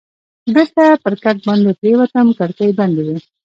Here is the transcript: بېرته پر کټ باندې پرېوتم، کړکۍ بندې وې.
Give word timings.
بېرته 0.53 0.83
پر 1.03 1.13
کټ 1.23 1.37
باندې 1.47 1.71
پرېوتم، 1.79 2.27
کړکۍ 2.39 2.69
بندې 2.79 3.01
وې. 3.07 3.17